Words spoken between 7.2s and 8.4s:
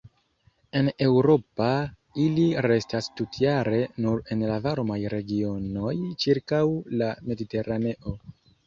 Mediteraneo.